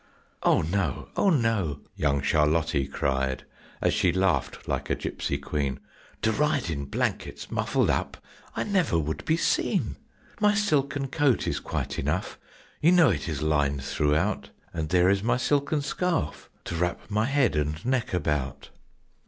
[0.41, 3.43] "Oh no, oh no!" young Charlottie cried,
[3.83, 5.79] as she laughed like a gipsy queen,
[6.23, 8.17] "To ride in blankets muffled up,
[8.55, 9.97] I never would be seen.
[10.39, 12.39] My silken coat is quite enough,
[12.81, 17.25] you know it is lined throughout, And there is my silken scarf to wrap my
[17.25, 18.71] head and neck about."